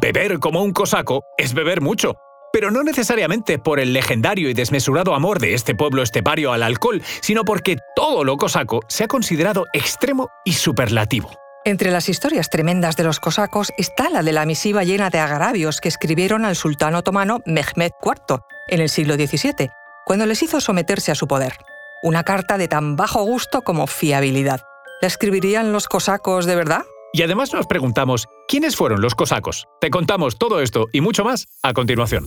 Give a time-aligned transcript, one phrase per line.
[0.00, 2.16] beber como un cosaco es beber mucho,
[2.52, 7.02] pero no necesariamente por el legendario y desmesurado amor de este pueblo estepario al alcohol,
[7.20, 11.30] sino porque todo lo cosaco se ha considerado extremo y superlativo.
[11.64, 15.80] Entre las historias tremendas de los cosacos está la de la misiva llena de agravios
[15.80, 19.70] que escribieron al sultán otomano Mehmed IV en el siglo XVII,
[20.04, 21.54] cuando les hizo someterse a su poder.
[22.02, 24.60] Una carta de tan bajo gusto como fiabilidad.
[25.00, 26.82] ¿La escribirían los cosacos de verdad?
[27.14, 29.66] Y además nos preguntamos, ¿quiénes fueron los cosacos?
[29.80, 32.24] Te contamos todo esto y mucho más a continuación.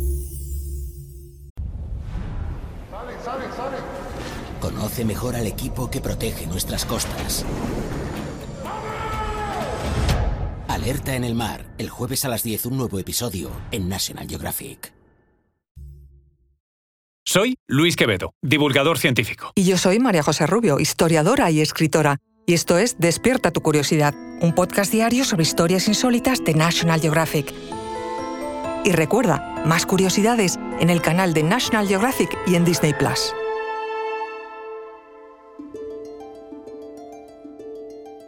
[4.60, 7.46] Conoce mejor al equipo que protege nuestras costas.
[10.68, 14.94] Alerta en el mar, el jueves a las 10 un nuevo episodio en National Geographic.
[17.26, 19.52] Soy Luis Quevedo, divulgador científico.
[19.54, 22.20] Y yo soy María José Rubio, historiadora y escritora.
[22.50, 27.54] Y esto es Despierta tu curiosidad, un podcast diario sobre historias insólitas de National Geographic.
[28.86, 33.34] Y recuerda, más curiosidades en el canal de National Geographic y en Disney Plus.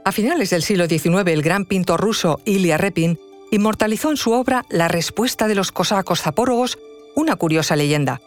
[0.04, 3.18] A finales del siglo XIX, el gran pintor ruso Ilya Repin
[3.52, 6.78] inmortalizó en su obra La respuesta de los cosacos zapórogos
[7.16, 8.20] una curiosa leyenda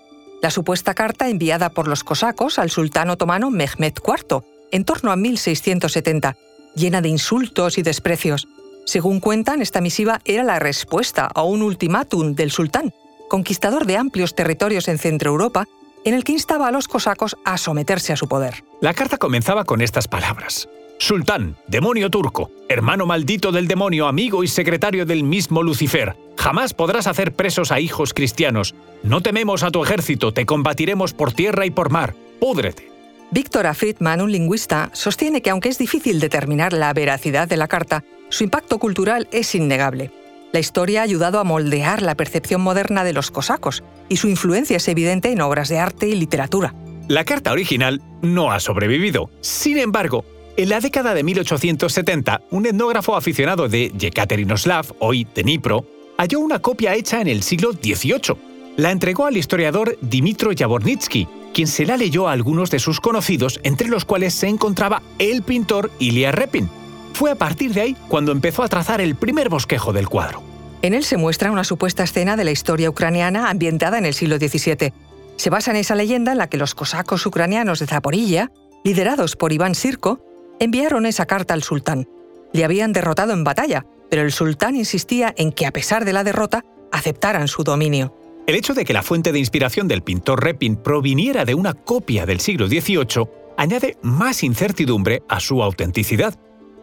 [0.43, 4.43] la supuesta carta enviada por los cosacos al sultán otomano Mehmed IV
[4.73, 6.37] en torno a 1670,
[6.75, 8.49] llena de insultos y desprecios.
[8.85, 12.93] Según cuentan, esta misiva era la respuesta a un ultimátum del sultán,
[13.29, 15.67] conquistador de amplios territorios en Centro Europa,
[16.05, 18.65] en el que instaba a los cosacos a someterse a su poder.
[18.81, 20.69] La carta comenzaba con estas palabras.
[20.99, 27.07] Sultán, demonio turco, hermano maldito del demonio, amigo y secretario del mismo Lucifer, jamás podrás
[27.07, 28.75] hacer presos a hijos cristianos.
[29.03, 32.15] No tememos a tu ejército, te combatiremos por tierra y por mar.
[32.39, 32.92] Púdrete.
[33.33, 38.05] Víctor Friedman, un lingüista, sostiene que aunque es difícil determinar la veracidad de la carta,
[38.29, 40.11] su impacto cultural es innegable.
[40.53, 44.77] La historia ha ayudado a moldear la percepción moderna de los cosacos, y su influencia
[44.77, 46.75] es evidente en obras de arte y literatura.
[47.09, 49.31] La carta original no ha sobrevivido.
[49.41, 50.27] Sin embargo,
[50.59, 55.87] en la década de 1870, un etnógrafo aficionado de Yekaterinoslav, hoy Dnipro,
[56.19, 58.37] halló una copia hecha en el siglo XVIII.
[58.77, 63.61] La entregó al historiador Dimitro Yabornitsky, quien se la leyó a algunos de sus conocidos,
[63.63, 66.69] entre los cuales se encontraba el pintor Ilya Repin.
[67.13, 70.43] Fue a partir de ahí cuando empezó a trazar el primer bosquejo del cuadro.
[70.83, 74.39] En él se muestra una supuesta escena de la historia ucraniana ambientada en el siglo
[74.39, 74.93] XVII.
[75.37, 78.51] Se basa en esa leyenda en la que los cosacos ucranianos de Zaporilla,
[78.83, 80.21] liderados por Iván Sirko,
[80.59, 82.09] enviaron esa carta al sultán.
[82.53, 86.25] Le habían derrotado en batalla, pero el sultán insistía en que a pesar de la
[86.25, 88.15] derrota, aceptaran su dominio.
[88.45, 92.27] El hecho de que la fuente de inspiración del pintor Repin proviniera de una copia
[92.27, 96.35] del siglo XVIII añade más incertidumbre a su autenticidad.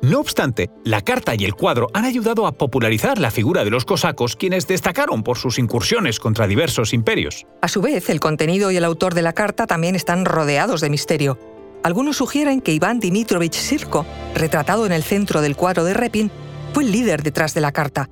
[0.02, 3.84] No obstante, la carta y el cuadro han ayudado a popularizar la figura de los
[3.84, 7.46] cosacos, quienes destacaron por sus incursiones contra diversos imperios.
[7.62, 10.90] A su vez, el contenido y el autor de la carta también están rodeados de
[10.90, 11.38] misterio.
[11.84, 16.32] Algunos sugieren que Iván Dimitrovich Sirko, retratado en el centro del cuadro de Repin,
[16.74, 18.10] fue el líder detrás de la carta,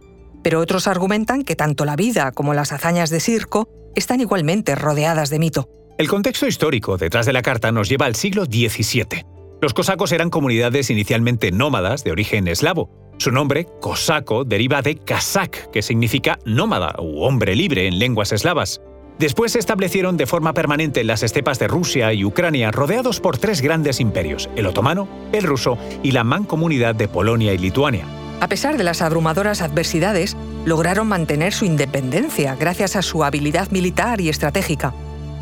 [0.47, 5.29] pero otros argumentan que tanto la vida como las hazañas de Sirko están igualmente rodeadas
[5.29, 5.67] de mito.
[5.97, 9.25] El contexto histórico detrás de la carta nos lleva al siglo XVII.
[9.61, 12.89] Los cosacos eran comunidades inicialmente nómadas de origen eslavo.
[13.17, 18.79] Su nombre, cosaco, deriva de kazak, que significa nómada u hombre libre en lenguas eslavas.
[19.19, 23.37] Después se establecieron de forma permanente en las estepas de Rusia y Ucrania, rodeados por
[23.37, 28.05] tres grandes imperios, el otomano, el ruso y la mancomunidad de Polonia y Lituania.
[28.39, 34.21] A pesar de las abrumadoras adversidades, lograron mantener su independencia gracias a su habilidad militar
[34.21, 34.93] y estratégica.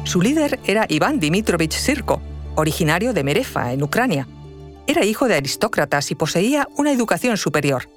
[0.06, 2.22] Su líder era Iván Dimitrovich Sirko,
[2.56, 4.28] originario de Merefa, en Ucrania.
[4.88, 7.90] Era hijo de aristócratas y poseía una educación superior.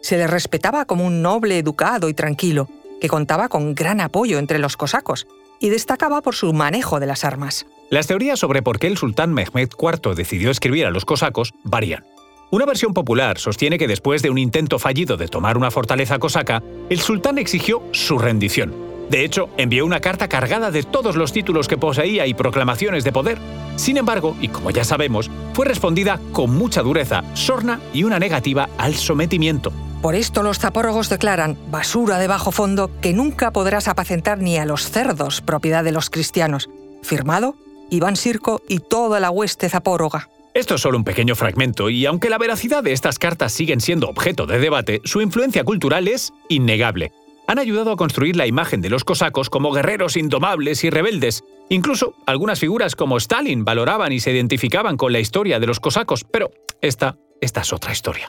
[0.00, 2.68] Se le respetaba como un noble educado y tranquilo,
[3.00, 5.26] que contaba con gran apoyo entre los cosacos
[5.60, 7.66] y destacaba por su manejo de las armas.
[7.90, 12.04] Las teorías sobre por qué el sultán Mehmed IV decidió escribir a los cosacos varían.
[12.50, 16.62] Una versión popular sostiene que después de un intento fallido de tomar una fortaleza cosaca,
[16.88, 18.74] el sultán exigió su rendición.
[19.10, 23.12] De hecho, envió una carta cargada de todos los títulos que poseía y proclamaciones de
[23.12, 23.38] poder.
[23.76, 28.70] Sin embargo, y como ya sabemos, fue respondida con mucha dureza, sorna y una negativa
[28.78, 29.70] al sometimiento.
[30.00, 34.64] Por esto los zapórogos declaran, basura de bajo fondo, que nunca podrás apacentar ni a
[34.64, 36.70] los cerdos, propiedad de los cristianos.
[37.02, 37.56] Firmado,
[37.90, 40.30] Iván Sirco y toda la hueste zapóroga.
[40.58, 44.08] Esto es solo un pequeño fragmento, y aunque la veracidad de estas cartas siguen siendo
[44.08, 47.12] objeto de debate, su influencia cultural es innegable.
[47.46, 51.44] Han ayudado a construir la imagen de los cosacos como guerreros indomables y rebeldes.
[51.68, 56.24] Incluso algunas figuras como Stalin valoraban y se identificaban con la historia de los cosacos,
[56.24, 56.50] pero
[56.80, 58.28] esta, esta es otra historia.